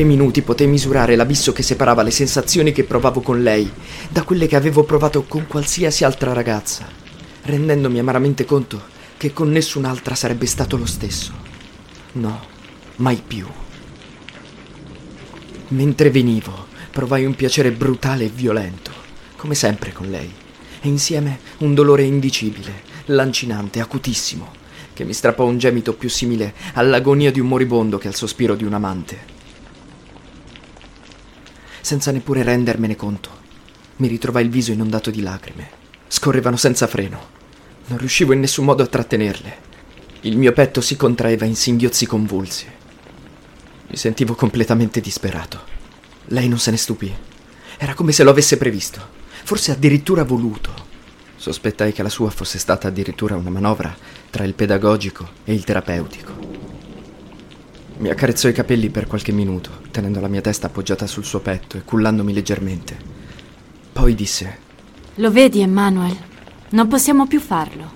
Quei 0.00 0.12
minuti 0.12 0.40
potei 0.40 0.66
misurare 0.66 1.14
l'abisso 1.14 1.52
che 1.52 1.62
separava 1.62 2.00
le 2.00 2.10
sensazioni 2.10 2.72
che 2.72 2.84
provavo 2.84 3.20
con 3.20 3.42
lei 3.42 3.70
da 4.08 4.22
quelle 4.22 4.46
che 4.46 4.56
avevo 4.56 4.82
provato 4.82 5.24
con 5.24 5.46
qualsiasi 5.46 6.04
altra 6.04 6.32
ragazza, 6.32 6.88
rendendomi 7.42 7.98
amaramente 7.98 8.46
conto 8.46 8.80
che 9.18 9.34
con 9.34 9.50
nessun'altra 9.50 10.14
sarebbe 10.14 10.46
stato 10.46 10.78
lo 10.78 10.86
stesso. 10.86 11.34
No, 12.12 12.40
mai 12.96 13.20
più. 13.26 13.46
Mentre 15.68 16.10
venivo, 16.10 16.68
provai 16.90 17.26
un 17.26 17.34
piacere 17.34 17.70
brutale 17.70 18.24
e 18.24 18.30
violento, 18.34 18.92
come 19.36 19.54
sempre 19.54 19.92
con 19.92 20.08
lei, 20.08 20.32
e 20.80 20.88
insieme 20.88 21.40
un 21.58 21.74
dolore 21.74 22.04
indicibile, 22.04 22.84
lancinante, 23.06 23.80
acutissimo, 23.80 24.50
che 24.94 25.04
mi 25.04 25.12
strappò 25.12 25.44
un 25.44 25.58
gemito 25.58 25.92
più 25.92 26.08
simile 26.08 26.54
all'agonia 26.72 27.30
di 27.30 27.38
un 27.38 27.48
moribondo 27.48 27.98
che 27.98 28.08
al 28.08 28.14
sospiro 28.14 28.54
di 28.54 28.64
un 28.64 28.72
amante. 28.72 29.29
Senza 31.80 32.10
neppure 32.10 32.42
rendermene 32.42 32.96
conto, 32.96 33.30
mi 33.96 34.08
ritrovai 34.08 34.44
il 34.44 34.50
viso 34.50 34.72
inondato 34.72 35.10
di 35.10 35.22
lacrime. 35.22 35.68
Scorrevano 36.08 36.56
senza 36.56 36.86
freno. 36.86 37.38
Non 37.86 37.98
riuscivo 37.98 38.32
in 38.32 38.40
nessun 38.40 38.64
modo 38.64 38.82
a 38.82 38.86
trattenerle. 38.86 39.68
Il 40.22 40.36
mio 40.36 40.52
petto 40.52 40.80
si 40.80 40.96
contraeva 40.96 41.44
in 41.44 41.56
singhiozzi 41.56 42.06
convulsi. 42.06 42.66
Mi 43.88 43.96
sentivo 43.96 44.34
completamente 44.34 45.00
disperato. 45.00 45.60
Lei 46.26 46.48
non 46.48 46.58
se 46.58 46.70
ne 46.70 46.76
stupì. 46.76 47.12
Era 47.76 47.94
come 47.94 48.12
se 48.12 48.22
lo 48.22 48.30
avesse 48.30 48.56
previsto, 48.56 49.00
forse 49.44 49.72
addirittura 49.72 50.22
voluto. 50.22 50.88
Sospettai 51.36 51.92
che 51.92 52.02
la 52.02 52.10
sua 52.10 52.30
fosse 52.30 52.58
stata 52.58 52.88
addirittura 52.88 53.36
una 53.36 53.50
manovra 53.50 53.96
tra 54.28 54.44
il 54.44 54.54
pedagogico 54.54 55.28
e 55.44 55.54
il 55.54 55.64
terapeutico. 55.64 56.49
Mi 58.00 58.08
accarezzò 58.08 58.48
i 58.48 58.54
capelli 58.54 58.88
per 58.88 59.06
qualche 59.06 59.30
minuto, 59.30 59.82
tenendo 59.90 60.20
la 60.20 60.28
mia 60.28 60.40
testa 60.40 60.68
appoggiata 60.68 61.06
sul 61.06 61.22
suo 61.22 61.40
petto 61.40 61.76
e 61.76 61.82
cullandomi 61.84 62.32
leggermente. 62.32 62.96
Poi 63.92 64.14
disse: 64.14 64.58
Lo 65.16 65.30
vedi, 65.30 65.60
Emanuel? 65.60 66.16
Non 66.70 66.88
possiamo 66.88 67.26
più 67.26 67.40
farlo. 67.40 67.92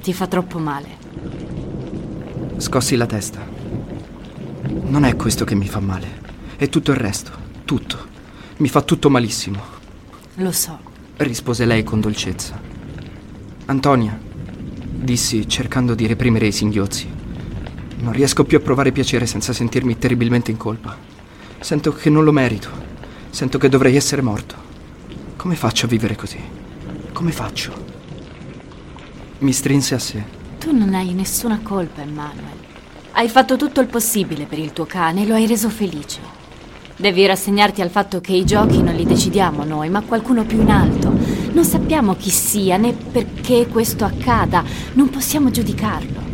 Ti 0.00 0.14
fa 0.14 0.26
troppo 0.26 0.58
male. 0.58 0.88
Scossi 2.56 2.96
la 2.96 3.04
testa. 3.04 3.46
Non 4.84 5.04
è 5.04 5.16
questo 5.16 5.44
che 5.44 5.54
mi 5.54 5.68
fa 5.68 5.80
male, 5.80 6.20
è 6.56 6.70
tutto 6.70 6.90
il 6.92 6.96
resto, 6.96 7.32
tutto. 7.66 8.08
Mi 8.58 8.68
fa 8.68 8.80
tutto 8.80 9.10
malissimo, 9.10 9.60
Lo 10.36 10.52
so. 10.52 10.78
rispose 11.18 11.66
lei 11.66 11.82
con 11.82 12.00
dolcezza. 12.00 12.58
Antonia, 13.66 14.18
dissi 14.18 15.46
cercando 15.46 15.94
di 15.94 16.06
reprimere 16.06 16.46
i 16.46 16.52
singhiozzi. 16.52 17.20
Non 18.02 18.12
riesco 18.12 18.42
più 18.42 18.58
a 18.58 18.60
provare 18.60 18.90
piacere 18.90 19.26
senza 19.26 19.52
sentirmi 19.52 19.96
terribilmente 19.96 20.50
in 20.50 20.56
colpa. 20.56 20.96
Sento 21.60 21.92
che 21.92 22.10
non 22.10 22.24
lo 22.24 22.32
merito. 22.32 22.68
Sento 23.30 23.58
che 23.58 23.68
dovrei 23.68 23.94
essere 23.94 24.22
morto. 24.22 24.56
Come 25.36 25.54
faccio 25.54 25.86
a 25.86 25.88
vivere 25.88 26.16
così? 26.16 26.38
Come 27.12 27.30
faccio? 27.30 27.72
Mi 29.38 29.52
strinse 29.52 29.94
a 29.94 30.00
sé. 30.00 30.20
Tu 30.58 30.76
non 30.76 30.94
hai 30.94 31.14
nessuna 31.14 31.60
colpa, 31.62 32.02
Emanuel. 32.02 32.60
Hai 33.12 33.28
fatto 33.28 33.56
tutto 33.56 33.80
il 33.80 33.86
possibile 33.86 34.46
per 34.46 34.58
il 34.58 34.72
tuo 34.72 34.84
cane 34.84 35.22
e 35.22 35.26
lo 35.26 35.34
hai 35.34 35.46
reso 35.46 35.70
felice. 35.70 36.18
Devi 36.96 37.24
rassegnarti 37.24 37.82
al 37.82 37.90
fatto 37.90 38.20
che 38.20 38.32
i 38.32 38.44
giochi 38.44 38.82
non 38.82 38.96
li 38.96 39.04
decidiamo 39.04 39.62
noi, 39.62 39.90
ma 39.90 40.00
qualcuno 40.00 40.44
più 40.44 40.60
in 40.60 40.70
alto. 40.70 41.14
Non 41.52 41.64
sappiamo 41.64 42.16
chi 42.16 42.30
sia 42.30 42.76
né 42.78 42.94
perché 42.94 43.68
questo 43.68 44.04
accada, 44.04 44.64
non 44.94 45.08
possiamo 45.08 45.52
giudicarlo. 45.52 46.31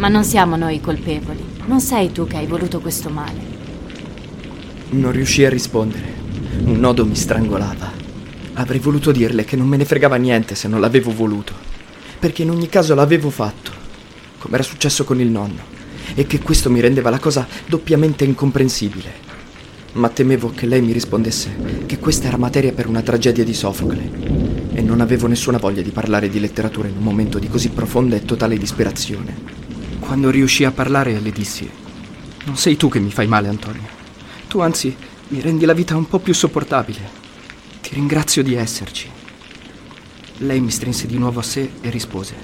Ma 0.00 0.08
non 0.08 0.24
siamo 0.24 0.56
noi 0.56 0.80
colpevoli. 0.80 1.44
Non 1.66 1.82
sei 1.82 2.10
tu 2.10 2.26
che 2.26 2.38
hai 2.38 2.46
voluto 2.46 2.80
questo 2.80 3.10
male. 3.10 3.38
Non 4.92 5.12
riuscii 5.12 5.44
a 5.44 5.50
rispondere. 5.50 6.14
Un 6.64 6.80
nodo 6.80 7.04
mi 7.04 7.14
strangolava. 7.14 7.92
Avrei 8.54 8.78
voluto 8.78 9.12
dirle 9.12 9.44
che 9.44 9.56
non 9.56 9.68
me 9.68 9.76
ne 9.76 9.84
fregava 9.84 10.16
niente 10.16 10.54
se 10.54 10.68
non 10.68 10.80
l'avevo 10.80 11.12
voluto, 11.12 11.52
perché 12.18 12.40
in 12.40 12.50
ogni 12.50 12.70
caso 12.70 12.94
l'avevo 12.94 13.28
fatto, 13.28 13.72
come 14.38 14.54
era 14.54 14.62
successo 14.62 15.04
con 15.04 15.20
il 15.20 15.28
nonno, 15.28 15.60
e 16.14 16.26
che 16.26 16.38
questo 16.38 16.70
mi 16.70 16.80
rendeva 16.80 17.10
la 17.10 17.18
cosa 17.18 17.46
doppiamente 17.66 18.24
incomprensibile. 18.24 19.12
Ma 19.92 20.08
temevo 20.08 20.52
che 20.54 20.64
lei 20.64 20.80
mi 20.80 20.92
rispondesse 20.92 21.84
che 21.84 21.98
questa 21.98 22.28
era 22.28 22.38
materia 22.38 22.72
per 22.72 22.88
una 22.88 23.02
tragedia 23.02 23.44
di 23.44 23.52
Sofocle, 23.52 24.10
e 24.72 24.80
non 24.80 25.02
avevo 25.02 25.26
nessuna 25.26 25.58
voglia 25.58 25.82
di 25.82 25.90
parlare 25.90 26.30
di 26.30 26.40
letteratura 26.40 26.88
in 26.88 26.96
un 26.96 27.04
momento 27.04 27.38
di 27.38 27.48
così 27.48 27.68
profonda 27.68 28.16
e 28.16 28.24
totale 28.24 28.56
disperazione. 28.56 29.59
Quando 30.10 30.30
riuscii 30.30 30.64
a 30.64 30.72
parlare 30.72 31.20
le 31.20 31.30
dissi, 31.30 31.70
non 32.46 32.56
sei 32.56 32.76
tu 32.76 32.88
che 32.88 32.98
mi 32.98 33.12
fai 33.12 33.28
male, 33.28 33.46
Antonio. 33.46 33.86
Tu 34.48 34.58
anzi 34.58 34.92
mi 35.28 35.40
rendi 35.40 35.64
la 35.64 35.72
vita 35.72 35.96
un 35.96 36.08
po' 36.08 36.18
più 36.18 36.34
sopportabile. 36.34 36.98
Ti 37.80 37.94
ringrazio 37.94 38.42
di 38.42 38.54
esserci. 38.54 39.08
Lei 40.38 40.60
mi 40.60 40.72
strinse 40.72 41.06
di 41.06 41.16
nuovo 41.16 41.38
a 41.38 41.44
sé 41.44 41.70
e 41.80 41.90
rispose. 41.90 42.34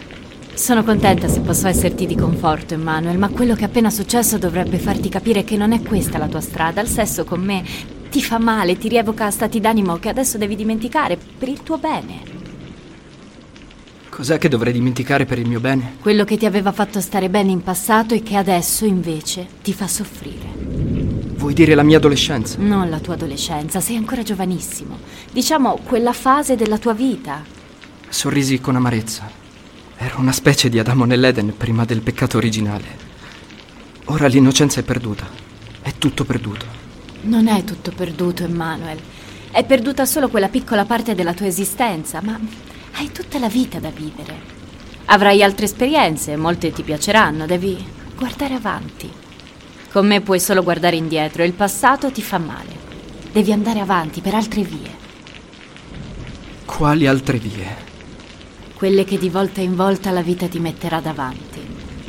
Sono 0.54 0.84
contenta 0.84 1.26
se 1.26 1.40
posso 1.40 1.66
esserti 1.66 2.06
di 2.06 2.14
conforto, 2.14 2.74
Emanuel, 2.74 3.18
ma 3.18 3.30
quello 3.30 3.56
che 3.56 3.62
è 3.62 3.64
appena 3.64 3.90
successo 3.90 4.38
dovrebbe 4.38 4.78
farti 4.78 5.08
capire 5.08 5.42
che 5.42 5.56
non 5.56 5.72
è 5.72 5.82
questa 5.82 6.18
la 6.18 6.28
tua 6.28 6.40
strada. 6.40 6.80
Il 6.80 6.88
sesso 6.88 7.24
con 7.24 7.40
me 7.40 7.64
ti 8.08 8.22
fa 8.22 8.38
male, 8.38 8.78
ti 8.78 8.86
rievoca 8.86 9.28
stati 9.32 9.58
d'animo 9.58 9.96
che 9.96 10.08
adesso 10.08 10.38
devi 10.38 10.54
dimenticare 10.54 11.18
per 11.36 11.48
il 11.48 11.64
tuo 11.64 11.78
bene. 11.78 12.35
Cos'è 14.16 14.38
che 14.38 14.48
dovrei 14.48 14.72
dimenticare 14.72 15.26
per 15.26 15.38
il 15.38 15.46
mio 15.46 15.60
bene? 15.60 15.96
Quello 16.00 16.24
che 16.24 16.38
ti 16.38 16.46
aveva 16.46 16.72
fatto 16.72 17.02
stare 17.02 17.28
bene 17.28 17.50
in 17.50 17.62
passato 17.62 18.14
e 18.14 18.22
che 18.22 18.36
adesso 18.36 18.86
invece 18.86 19.46
ti 19.60 19.74
fa 19.74 19.86
soffrire. 19.86 20.54
Vuoi 21.34 21.52
dire 21.52 21.74
la 21.74 21.82
mia 21.82 21.98
adolescenza? 21.98 22.56
Non 22.58 22.88
la 22.88 22.98
tua 22.98 23.12
adolescenza, 23.12 23.80
sei 23.80 23.96
ancora 23.96 24.22
giovanissimo. 24.22 25.00
Diciamo 25.30 25.80
quella 25.84 26.14
fase 26.14 26.56
della 26.56 26.78
tua 26.78 26.94
vita. 26.94 27.44
Sorrisi 28.08 28.58
con 28.58 28.76
amarezza. 28.76 29.30
Ero 29.98 30.18
una 30.18 30.32
specie 30.32 30.70
di 30.70 30.78
Adamo 30.78 31.04
nell'Eden 31.04 31.54
prima 31.54 31.84
del 31.84 32.00
peccato 32.00 32.38
originale. 32.38 32.84
Ora 34.06 34.28
l'innocenza 34.28 34.80
è 34.80 34.82
perduta. 34.82 35.28
È 35.82 35.92
tutto 35.98 36.24
perduto. 36.24 36.64
Non 37.24 37.48
è 37.48 37.64
tutto 37.64 37.92
perduto, 37.94 38.44
Emanuel. 38.44 38.98
È 39.50 39.62
perduta 39.62 40.06
solo 40.06 40.30
quella 40.30 40.48
piccola 40.48 40.86
parte 40.86 41.14
della 41.14 41.34
tua 41.34 41.46
esistenza, 41.46 42.22
ma 42.22 42.40
hai 42.98 43.12
tutta 43.12 43.38
la 43.38 43.48
vita 43.48 43.78
da 43.78 43.90
vivere. 43.90 44.54
Avrai 45.06 45.42
altre 45.42 45.66
esperienze, 45.66 46.36
molte 46.36 46.72
ti 46.72 46.82
piaceranno, 46.82 47.46
devi 47.46 47.76
guardare 48.16 48.54
avanti. 48.54 49.10
Con 49.92 50.06
me 50.06 50.20
puoi 50.20 50.40
solo 50.40 50.62
guardare 50.62 50.96
indietro 50.96 51.42
e 51.42 51.46
il 51.46 51.52
passato 51.52 52.10
ti 52.10 52.22
fa 52.22 52.38
male. 52.38 52.84
Devi 53.32 53.52
andare 53.52 53.80
avanti 53.80 54.20
per 54.20 54.34
altre 54.34 54.62
vie, 54.62 55.04
Quali 56.64 57.06
altre 57.06 57.38
vie? 57.38 57.84
quelle 58.74 59.04
che 59.04 59.16
di 59.16 59.30
volta 59.30 59.62
in 59.62 59.74
volta 59.74 60.10
la 60.10 60.20
vita 60.20 60.48
ti 60.48 60.58
metterà 60.58 61.00
davanti. 61.00 61.60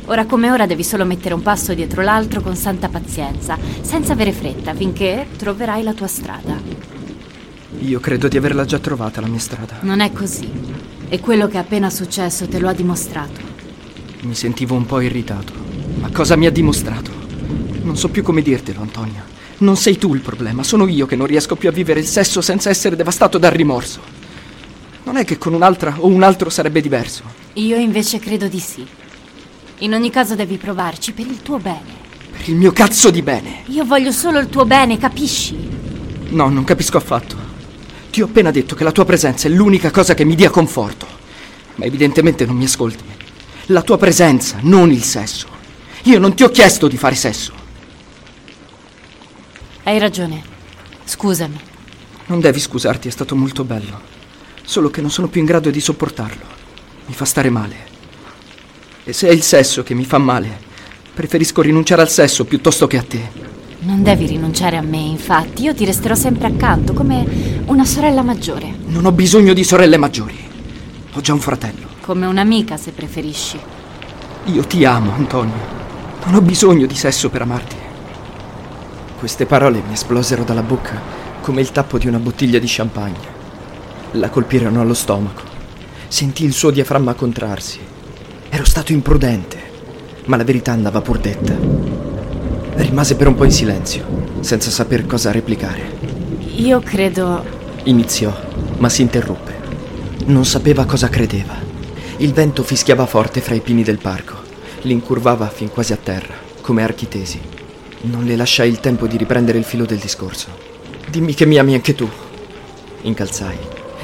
Ora 0.06 0.26
come 0.26 0.50
ora 0.50 0.66
devi 0.66 0.84
solo 0.84 1.06
mettere 1.06 1.32
un 1.34 1.40
passo 1.40 1.72
dietro 1.72 2.02
l'altro 2.02 2.42
con 2.42 2.56
santa 2.56 2.88
pazienza, 2.90 3.56
senza 3.80 4.12
avere 4.12 4.32
fretta, 4.32 4.74
finché 4.74 5.26
troverai 5.38 5.82
la 5.82 5.94
tua 5.94 6.06
strada. 6.08 6.60
Io 7.80 8.00
credo 8.00 8.28
di 8.28 8.36
averla 8.36 8.66
già 8.66 8.78
trovata 8.78 9.22
la 9.22 9.28
mia 9.28 9.38
strada. 9.38 9.78
Non 9.80 10.00
è 10.00 10.12
così. 10.12 10.50
E 11.10 11.20
quello 11.20 11.48
che 11.48 11.54
è 11.54 11.60
appena 11.60 11.88
successo 11.88 12.46
te 12.46 12.58
lo 12.58 12.68
ha 12.68 12.74
dimostrato. 12.74 13.40
Mi 14.20 14.34
sentivo 14.34 14.74
un 14.74 14.84
po' 14.84 15.00
irritato. 15.00 15.52
Ma 16.00 16.10
cosa 16.10 16.36
mi 16.36 16.44
ha 16.44 16.50
dimostrato? 16.50 17.10
Non 17.82 17.96
so 17.96 18.08
più 18.08 18.22
come 18.22 18.42
dirtelo, 18.42 18.82
Antonia. 18.82 19.24
Non 19.58 19.76
sei 19.76 19.96
tu 19.96 20.14
il 20.14 20.20
problema, 20.20 20.62
sono 20.62 20.86
io 20.86 21.06
che 21.06 21.16
non 21.16 21.26
riesco 21.26 21.56
più 21.56 21.70
a 21.70 21.72
vivere 21.72 22.00
il 22.00 22.06
sesso 22.06 22.42
senza 22.42 22.68
essere 22.68 22.94
devastato 22.94 23.38
dal 23.38 23.52
rimorso. 23.52 24.00
Non 25.04 25.16
è 25.16 25.24
che 25.24 25.38
con 25.38 25.54
un'altra 25.54 25.96
o 25.98 26.06
un 26.06 26.22
altro 26.22 26.50
sarebbe 26.50 26.82
diverso. 26.82 27.22
Io 27.54 27.76
invece 27.76 28.18
credo 28.18 28.46
di 28.46 28.60
sì. 28.60 28.86
In 29.78 29.94
ogni 29.94 30.10
caso 30.10 30.34
devi 30.34 30.58
provarci 30.58 31.12
per 31.12 31.26
il 31.26 31.40
tuo 31.40 31.56
bene. 31.56 31.96
Per 32.36 32.50
il 32.50 32.56
mio 32.56 32.72
cazzo 32.72 33.10
di 33.10 33.22
bene. 33.22 33.62
Io 33.68 33.84
voglio 33.84 34.12
solo 34.12 34.38
il 34.38 34.48
tuo 34.48 34.66
bene, 34.66 34.98
capisci? 34.98 35.56
No, 36.28 36.50
non 36.50 36.64
capisco 36.64 36.98
affatto. 36.98 37.47
Ti 38.10 38.22
ho 38.22 38.24
appena 38.24 38.50
detto 38.50 38.74
che 38.74 38.84
la 38.84 38.92
tua 38.92 39.04
presenza 39.04 39.48
è 39.48 39.50
l'unica 39.50 39.90
cosa 39.90 40.14
che 40.14 40.24
mi 40.24 40.34
dia 40.34 40.50
conforto. 40.50 41.06
Ma 41.76 41.84
evidentemente 41.84 42.46
non 42.46 42.56
mi 42.56 42.64
ascolti. 42.64 43.04
La 43.66 43.82
tua 43.82 43.98
presenza, 43.98 44.58
non 44.62 44.90
il 44.90 45.02
sesso. 45.02 45.46
Io 46.04 46.18
non 46.18 46.34
ti 46.34 46.42
ho 46.42 46.50
chiesto 46.50 46.88
di 46.88 46.96
fare 46.96 47.14
sesso. 47.14 47.52
Hai 49.82 49.98
ragione. 49.98 50.42
Scusami. 51.04 51.60
Non 52.26 52.40
devi 52.40 52.60
scusarti, 52.60 53.08
è 53.08 53.10
stato 53.10 53.36
molto 53.36 53.64
bello. 53.64 54.00
Solo 54.64 54.90
che 54.90 55.00
non 55.00 55.10
sono 55.10 55.28
più 55.28 55.40
in 55.40 55.46
grado 55.46 55.70
di 55.70 55.80
sopportarlo. 55.80 56.44
Mi 57.06 57.14
fa 57.14 57.24
stare 57.24 57.50
male. 57.50 57.76
E 59.04 59.12
se 59.12 59.28
è 59.28 59.32
il 59.32 59.42
sesso 59.42 59.82
che 59.82 59.94
mi 59.94 60.04
fa 60.04 60.18
male, 60.18 60.60
preferisco 61.14 61.62
rinunciare 61.62 62.02
al 62.02 62.10
sesso 62.10 62.44
piuttosto 62.44 62.86
che 62.86 62.98
a 62.98 63.02
te. 63.02 63.47
Non 63.80 64.02
devi 64.02 64.26
rinunciare 64.26 64.76
a 64.76 64.82
me, 64.82 64.98
infatti. 64.98 65.62
Io 65.62 65.72
ti 65.72 65.84
resterò 65.84 66.16
sempre 66.16 66.48
accanto, 66.48 66.94
come 66.94 67.62
una 67.66 67.84
sorella 67.84 68.22
maggiore. 68.22 68.74
Non 68.86 69.04
ho 69.04 69.12
bisogno 69.12 69.52
di 69.52 69.62
sorelle 69.62 69.96
maggiori. 69.96 70.36
Ho 71.14 71.20
già 71.20 71.32
un 71.32 71.38
fratello. 71.38 71.86
Come 72.00 72.26
un'amica, 72.26 72.76
se 72.76 72.90
preferisci. 72.90 73.56
Io 74.46 74.64
ti 74.64 74.84
amo, 74.84 75.12
Antonio. 75.12 75.76
Non 76.24 76.34
ho 76.34 76.40
bisogno 76.40 76.86
di 76.86 76.96
sesso 76.96 77.30
per 77.30 77.42
amarti. 77.42 77.76
Queste 79.16 79.46
parole 79.46 79.80
mi 79.86 79.92
esplosero 79.92 80.42
dalla 80.42 80.62
bocca 80.62 81.00
come 81.40 81.60
il 81.60 81.70
tappo 81.70 81.98
di 81.98 82.08
una 82.08 82.18
bottiglia 82.18 82.58
di 82.58 82.66
champagne. 82.68 83.36
La 84.12 84.28
colpirono 84.28 84.80
allo 84.80 84.94
stomaco. 84.94 85.42
Sentì 86.08 86.44
il 86.44 86.52
suo 86.52 86.70
diaframma 86.70 87.14
contrarsi. 87.14 87.78
Ero 88.48 88.64
stato 88.64 88.92
imprudente, 88.92 89.58
ma 90.24 90.36
la 90.36 90.44
verità 90.44 90.72
andava 90.72 91.00
pur 91.00 91.18
detta. 91.20 92.07
Rimase 92.78 93.16
per 93.16 93.26
un 93.26 93.34
po' 93.34 93.42
in 93.42 93.50
silenzio, 93.50 94.06
senza 94.38 94.70
saper 94.70 95.04
cosa 95.04 95.32
replicare. 95.32 95.98
Io 96.58 96.78
credo... 96.78 97.44
Iniziò, 97.84 98.32
ma 98.78 98.88
si 98.88 99.02
interruppe. 99.02 99.56
Non 100.26 100.44
sapeva 100.44 100.84
cosa 100.84 101.08
credeva. 101.08 101.54
Il 102.18 102.32
vento 102.32 102.62
fischiava 102.62 103.04
forte 103.06 103.40
fra 103.40 103.56
i 103.56 103.60
pini 103.60 103.82
del 103.82 103.98
parco. 103.98 104.36
Li 104.82 104.92
incurvava 104.92 105.48
fin 105.48 105.70
quasi 105.70 105.92
a 105.92 105.98
terra, 106.00 106.34
come 106.60 106.84
archi 106.84 107.08
tesi. 107.08 107.40
Non 108.02 108.24
le 108.24 108.36
lasciai 108.36 108.68
il 108.68 108.78
tempo 108.78 109.08
di 109.08 109.16
riprendere 109.16 109.58
il 109.58 109.64
filo 109.64 109.84
del 109.84 109.98
discorso. 109.98 110.46
Dimmi 111.10 111.34
che 111.34 111.46
mi 111.46 111.58
ami 111.58 111.74
anche 111.74 111.96
tu. 111.96 112.08
Incalzai. 113.02 113.58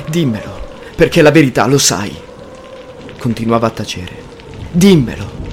Dimmelo, 0.08 0.60
perché 0.96 1.22
la 1.22 1.30
verità 1.30 1.66
lo 1.66 1.78
sai. 1.78 2.12
Continuava 3.18 3.68
a 3.68 3.70
tacere. 3.70 4.16
Dimmelo. 4.72 5.43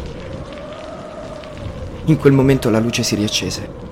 In 2.06 2.18
quel 2.18 2.34
momento 2.34 2.72
la 2.72 2.80
luce 2.80 3.04
si 3.04 3.14
riaccese. 3.14 3.90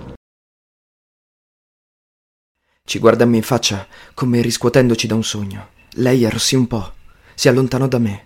Ci 2.83 2.97
guardammo 2.97 3.35
in 3.35 3.43
faccia 3.43 3.85
come 4.15 4.41
riscuotendoci 4.41 5.05
da 5.05 5.13
un 5.13 5.23
sogno. 5.23 5.67
Lei 5.93 6.25
arrossì 6.25 6.55
un 6.55 6.65
po', 6.65 6.93
si 7.35 7.49
allontanò 7.49 7.87
da 7.87 7.99
me, 7.99 8.25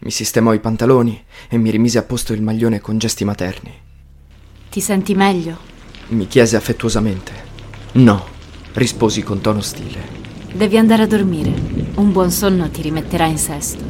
mi 0.00 0.12
sistemò 0.12 0.52
i 0.52 0.60
pantaloni 0.60 1.24
e 1.48 1.58
mi 1.58 1.70
rimise 1.70 1.98
a 1.98 2.04
posto 2.04 2.32
il 2.34 2.42
maglione 2.42 2.80
con 2.80 2.98
gesti 2.98 3.24
materni. 3.24 3.72
Ti 4.70 4.80
senti 4.80 5.14
meglio? 5.16 5.58
Mi 6.08 6.28
chiese 6.28 6.54
affettuosamente. 6.54 7.32
No, 7.94 8.24
risposi 8.74 9.24
con 9.24 9.40
tono 9.40 9.60
stile. 9.60 10.24
Devi 10.52 10.78
andare 10.78 11.02
a 11.02 11.06
dormire. 11.08 11.52
Un 11.96 12.12
buon 12.12 12.30
sonno 12.30 12.70
ti 12.70 12.80
rimetterà 12.80 13.26
in 13.26 13.38
sesto. 13.38 13.82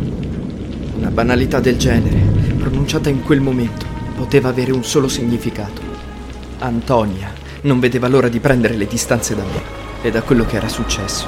Una 0.97 1.11
banalità 1.11 1.61
del 1.61 1.77
genere, 1.77 2.55
pronunciata 2.57 3.11
in 3.11 3.23
quel 3.23 3.43
momento, 3.43 3.96
poteva 4.17 4.49
avere 4.49 4.73
un 4.73 4.83
solo 4.83 5.09
significato. 5.09 5.83
Antonia 6.59 7.31
non 7.63 7.79
vedeva 7.79 8.09
l'ora 8.09 8.29
di 8.29 8.41
prendere 8.41 8.75
le 8.75 8.87
distanze 8.87 9.35
da 9.35 9.43
me 9.43 9.63
e 10.01 10.11
da 10.11 10.23
quello 10.23 10.47
che 10.47 10.57
era 10.57 10.69
successo. 10.69 11.27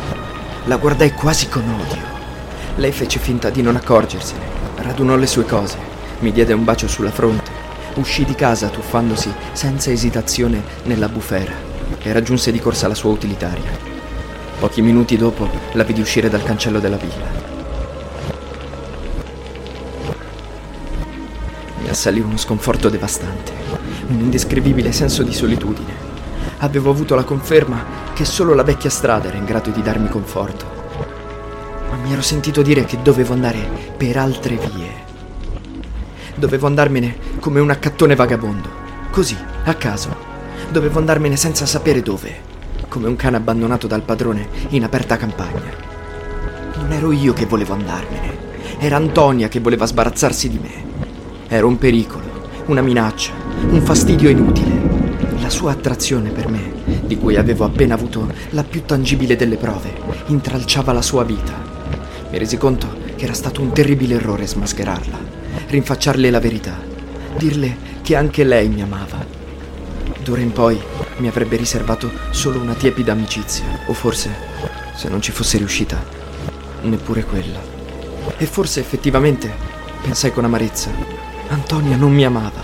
La 0.64 0.78
guardai 0.78 1.12
quasi 1.12 1.48
con 1.48 1.62
odio. 1.62 2.16
Lei 2.76 2.92
fece 2.92 3.18
finta 3.18 3.50
di 3.50 3.60
non 3.60 3.76
accorgersene, 3.76 4.44
radunò 4.76 5.16
le 5.16 5.26
sue 5.26 5.44
cose, 5.44 5.76
mi 6.20 6.32
diede 6.32 6.54
un 6.54 6.64
bacio 6.64 6.88
sulla 6.88 7.10
fronte, 7.10 7.50
uscì 7.94 8.24
di 8.24 8.34
casa 8.34 8.68
tuffandosi 8.68 9.32
senza 9.52 9.90
esitazione 9.90 10.62
nella 10.84 11.08
bufera 11.08 11.52
e 12.02 12.12
raggiunse 12.12 12.50
di 12.52 12.60
corsa 12.60 12.88
la 12.88 12.94
sua 12.94 13.10
utilitaria. 13.10 13.70
Pochi 14.58 14.80
minuti 14.80 15.16
dopo 15.16 15.48
la 15.72 15.84
vidi 15.84 16.00
uscire 16.00 16.28
dal 16.28 16.42
cancello 16.42 16.78
della 16.80 16.96
villa. 16.96 17.57
Mi 21.80 21.88
assalì 21.88 22.20
uno 22.20 22.36
sconforto 22.36 22.88
devastante, 22.88 23.52
un 24.08 24.20
indescrivibile 24.20 24.92
senso 24.92 25.22
di 25.22 25.32
solitudine. 25.32 26.06
Avevo 26.58 26.90
avuto 26.90 27.14
la 27.14 27.24
conferma 27.24 27.84
che 28.14 28.24
solo 28.24 28.52
la 28.54 28.64
vecchia 28.64 28.90
strada 28.90 29.28
era 29.28 29.36
in 29.36 29.44
grado 29.44 29.70
di 29.70 29.80
darmi 29.80 30.08
conforto. 30.08 30.66
Ma 31.90 31.96
mi 32.02 32.12
ero 32.12 32.20
sentito 32.20 32.62
dire 32.62 32.84
che 32.84 33.00
dovevo 33.00 33.32
andare 33.32 33.92
per 33.96 34.16
altre 34.16 34.56
vie. 34.56 35.06
Dovevo 36.34 36.66
andarmene 36.66 37.16
come 37.38 37.60
un 37.60 37.70
accattone 37.70 38.16
vagabondo, 38.16 38.68
così, 39.10 39.36
a 39.64 39.74
caso. 39.74 40.14
Dovevo 40.70 40.98
andarmene 40.98 41.36
senza 41.36 41.64
sapere 41.64 42.02
dove, 42.02 42.40
come 42.88 43.06
un 43.06 43.16
cane 43.16 43.36
abbandonato 43.36 43.86
dal 43.86 44.02
padrone 44.02 44.48
in 44.70 44.82
aperta 44.82 45.16
campagna. 45.16 45.70
Non 46.76 46.92
ero 46.92 47.12
io 47.12 47.32
che 47.32 47.46
volevo 47.46 47.74
andarmene, 47.74 48.36
era 48.78 48.96
Antonia 48.96 49.48
che 49.48 49.60
voleva 49.60 49.86
sbarazzarsi 49.86 50.48
di 50.48 50.58
me. 50.58 50.87
Ero 51.50 51.66
un 51.66 51.78
pericolo, 51.78 52.26
una 52.66 52.82
minaccia, 52.82 53.32
un 53.70 53.80
fastidio 53.80 54.28
inutile. 54.28 55.40
La 55.40 55.48
sua 55.48 55.72
attrazione 55.72 56.28
per 56.28 56.46
me, 56.46 56.74
di 57.06 57.16
cui 57.16 57.36
avevo 57.36 57.64
appena 57.64 57.94
avuto 57.94 58.30
la 58.50 58.62
più 58.62 58.84
tangibile 58.84 59.34
delle 59.34 59.56
prove, 59.56 59.94
intralciava 60.26 60.92
la 60.92 61.00
sua 61.00 61.24
vita. 61.24 61.54
Mi 62.30 62.36
resi 62.36 62.58
conto 62.58 62.86
che 63.16 63.24
era 63.24 63.32
stato 63.32 63.62
un 63.62 63.72
terribile 63.72 64.16
errore 64.16 64.46
smascherarla, 64.46 65.18
rinfacciarle 65.68 66.30
la 66.30 66.38
verità, 66.38 66.76
dirle 67.38 67.76
che 68.02 68.14
anche 68.14 68.44
lei 68.44 68.68
mi 68.68 68.82
amava. 68.82 69.24
D'ora 70.22 70.42
in 70.42 70.52
poi 70.52 70.78
mi 71.16 71.28
avrebbe 71.28 71.56
riservato 71.56 72.10
solo 72.28 72.60
una 72.60 72.74
tiepida 72.74 73.12
amicizia, 73.12 73.64
o 73.86 73.94
forse, 73.94 74.30
se 74.94 75.08
non 75.08 75.22
ci 75.22 75.32
fosse 75.32 75.56
riuscita, 75.56 76.04
neppure 76.82 77.24
quella. 77.24 77.60
E 78.36 78.44
forse 78.44 78.80
effettivamente, 78.80 79.50
pensai 80.02 80.30
con 80.30 80.44
amarezza, 80.44 81.17
Antonia 81.50 81.96
non 81.96 82.12
mi 82.12 82.24
amava, 82.26 82.62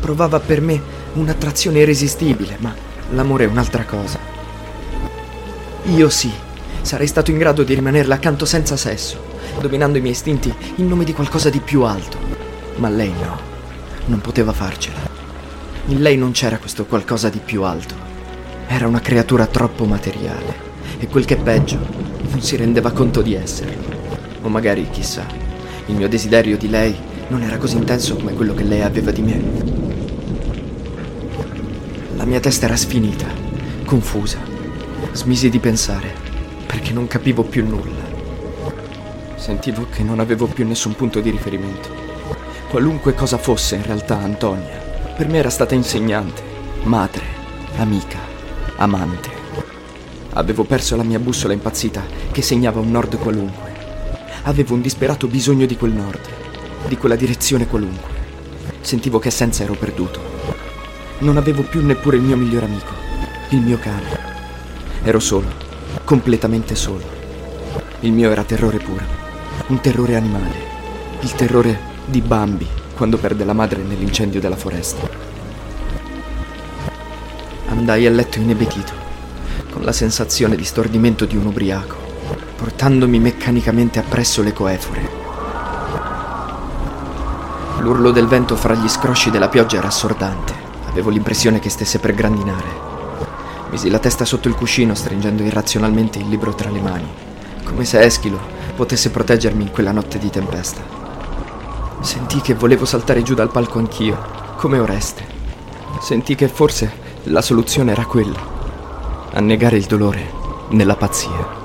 provava 0.00 0.40
per 0.40 0.62
me 0.62 0.80
un'attrazione 1.12 1.80
irresistibile, 1.80 2.56
ma 2.60 2.74
l'amore 3.10 3.44
è 3.44 3.48
un'altra 3.48 3.84
cosa. 3.84 4.18
Io 5.84 6.08
sì, 6.08 6.32
sarei 6.80 7.06
stato 7.06 7.30
in 7.30 7.36
grado 7.36 7.62
di 7.62 7.74
rimanerle 7.74 8.14
accanto 8.14 8.46
senza 8.46 8.78
sesso, 8.78 9.22
dominando 9.60 9.98
i 9.98 10.00
miei 10.00 10.14
istinti 10.14 10.52
in 10.76 10.88
nome 10.88 11.04
di 11.04 11.12
qualcosa 11.12 11.50
di 11.50 11.60
più 11.60 11.82
alto. 11.82 12.16
Ma 12.76 12.88
lei 12.88 13.12
no, 13.12 13.38
non 14.06 14.22
poteva 14.22 14.52
farcela. 14.52 15.00
In 15.86 16.00
lei 16.00 16.16
non 16.16 16.32
c'era 16.32 16.56
questo 16.56 16.86
qualcosa 16.86 17.28
di 17.28 17.40
più 17.44 17.62
alto. 17.62 17.94
Era 18.66 18.86
una 18.86 19.00
creatura 19.00 19.46
troppo 19.46 19.84
materiale 19.84 20.72
e 20.98 21.06
quel 21.08 21.26
che 21.26 21.34
è 21.34 21.42
peggio, 21.42 21.78
non 22.30 22.40
si 22.40 22.56
rendeva 22.56 22.90
conto 22.90 23.20
di 23.20 23.34
esserlo. 23.34 23.92
O 24.40 24.48
magari, 24.48 24.88
chissà, 24.90 25.26
il 25.86 25.94
mio 25.94 26.08
desiderio 26.08 26.56
di 26.56 26.70
lei 26.70 27.12
non 27.28 27.42
era 27.42 27.56
così 27.56 27.76
intenso 27.76 28.16
come 28.16 28.34
quello 28.34 28.54
che 28.54 28.64
lei 28.64 28.82
aveva 28.82 29.10
di 29.10 29.22
me. 29.22 29.42
La 32.16 32.24
mia 32.24 32.40
testa 32.40 32.66
era 32.66 32.76
sfinita, 32.76 33.26
confusa. 33.84 34.38
Smisi 35.12 35.48
di 35.48 35.58
pensare, 35.58 36.12
perché 36.66 36.92
non 36.92 37.06
capivo 37.06 37.42
più 37.42 37.66
nulla. 37.66 38.02
Sentivo 39.36 39.86
che 39.90 40.02
non 40.02 40.20
avevo 40.20 40.46
più 40.46 40.66
nessun 40.66 40.94
punto 40.94 41.20
di 41.20 41.30
riferimento. 41.30 41.88
Qualunque 42.68 43.14
cosa 43.14 43.38
fosse 43.38 43.76
in 43.76 43.82
realtà 43.84 44.18
Antonia, 44.18 44.82
per 45.16 45.28
me 45.28 45.38
era 45.38 45.50
stata 45.50 45.74
insegnante, 45.74 46.42
madre, 46.84 47.24
amica, 47.76 48.18
amante. 48.76 49.30
Avevo 50.30 50.64
perso 50.64 50.96
la 50.96 51.04
mia 51.04 51.20
bussola 51.20 51.52
impazzita 51.52 52.02
che 52.32 52.42
segnava 52.42 52.80
un 52.80 52.90
nord 52.90 53.16
qualunque. 53.18 53.72
Avevo 54.42 54.74
un 54.74 54.80
disperato 54.80 55.26
bisogno 55.28 55.66
di 55.66 55.76
quel 55.76 55.92
nord, 55.92 56.33
di 56.86 56.96
quella 56.96 57.16
direzione 57.16 57.66
qualunque. 57.66 58.12
Sentivo 58.80 59.18
che 59.18 59.30
senza 59.30 59.62
ero 59.62 59.74
perduto 59.74 60.34
non 61.18 61.36
avevo 61.36 61.62
più 61.62 61.84
neppure 61.84 62.16
il 62.16 62.22
mio 62.22 62.36
migliore 62.36 62.66
amico, 62.66 62.92
il 63.50 63.60
mio 63.60 63.78
cane. 63.78 64.32
Ero 65.04 65.20
solo, 65.20 65.46
completamente 66.04 66.74
solo. 66.74 67.02
Il 68.00 68.12
mio 68.12 68.30
era 68.30 68.42
terrore 68.42 68.78
puro, 68.78 69.04
un 69.68 69.80
terrore 69.80 70.16
animale, 70.16 70.54
il 71.20 71.32
terrore 71.32 71.92
di 72.04 72.20
Bambi 72.20 72.66
quando 72.94 73.16
perde 73.16 73.44
la 73.44 73.54
madre 73.54 73.82
nell'incendio 73.82 74.40
della 74.40 74.56
foresta. 74.56 75.08
Andai 77.68 78.06
a 78.06 78.10
letto 78.10 78.38
inebetito, 78.38 78.92
con 79.70 79.82
la 79.82 79.92
sensazione 79.92 80.56
di 80.56 80.64
stordimento 80.64 81.24
di 81.24 81.36
un 81.36 81.46
ubriaco, 81.46 81.96
portandomi 82.56 83.18
meccanicamente 83.18 83.98
appresso 83.98 84.42
le 84.42 84.52
coefore. 84.52 85.23
L'urlo 87.84 88.12
del 88.12 88.26
vento 88.26 88.56
fra 88.56 88.72
gli 88.72 88.88
scrosci 88.88 89.30
della 89.30 89.50
pioggia 89.50 89.76
era 89.76 89.88
assordante. 89.88 90.54
Avevo 90.88 91.10
l'impressione 91.10 91.58
che 91.58 91.68
stesse 91.68 91.98
per 91.98 92.14
grandinare. 92.14 92.64
Misi 93.68 93.90
la 93.90 93.98
testa 93.98 94.24
sotto 94.24 94.48
il 94.48 94.54
cuscino 94.54 94.94
stringendo 94.94 95.42
irrazionalmente 95.42 96.18
il 96.18 96.26
libro 96.26 96.54
tra 96.54 96.70
le 96.70 96.80
mani, 96.80 97.06
come 97.62 97.84
se 97.84 98.00
Eschilo 98.00 98.40
potesse 98.74 99.10
proteggermi 99.10 99.64
in 99.64 99.70
quella 99.70 99.92
notte 99.92 100.18
di 100.18 100.30
tempesta. 100.30 100.80
Sentii 102.00 102.40
che 102.40 102.54
volevo 102.54 102.86
saltare 102.86 103.22
giù 103.22 103.34
dal 103.34 103.50
palco 103.50 103.78
anch'io, 103.78 104.18
come 104.56 104.78
Oreste. 104.78 105.22
Sentii 106.00 106.36
che 106.36 106.48
forse 106.48 106.90
la 107.24 107.42
soluzione 107.42 107.92
era 107.92 108.06
quella, 108.06 108.40
annegare 109.34 109.76
il 109.76 109.84
dolore 109.84 110.32
nella 110.70 110.96
pazzia. 110.96 111.63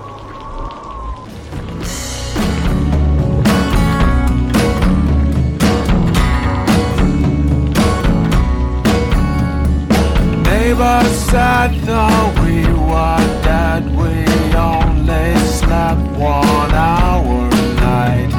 never 10.79 11.09
said 11.09 11.73
that 11.83 12.39
we 12.41 12.63
were 12.89 13.43
dead. 13.43 13.83
We 13.99 14.23
only 14.55 15.35
slept 15.45 16.01
one 16.17 16.73
hour 16.73 17.49
a 17.51 17.73
night. 17.83 18.31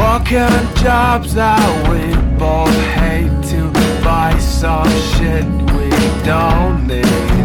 Working 0.00 0.82
jobs 0.82 1.34
that 1.34 1.70
we 1.88 2.14
both 2.38 2.74
hate 2.96 3.36
to 3.50 3.70
buy 4.02 4.38
some 4.38 4.88
shit 5.12 5.44
we 5.74 5.90
don't 6.24 6.86
need. 6.86 7.44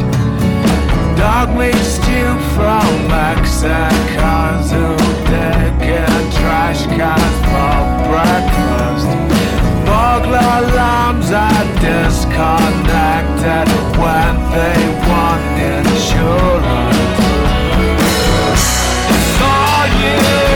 Dog 1.17 1.49
meat 1.57 1.75
stew 1.75 2.31
from 2.55 2.87
Mexicans 3.11 4.71
who 4.71 4.95
dig 5.27 5.75
in 5.99 6.31
trash 6.39 6.85
cans 6.85 7.37
for 7.51 7.75
breakfast. 8.09 9.24
Smoke 10.15 10.27
alarms 10.27 11.29
are 11.29 11.65
disconnected 11.81 13.67
when 13.99 14.35
they 14.55 14.79
want 15.09 15.43
insurance. 15.59 16.95
It's 19.09 19.41
all 19.41 19.87
you. 19.99 20.54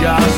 just 0.00 0.37